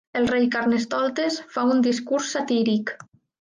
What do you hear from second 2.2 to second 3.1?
satíric.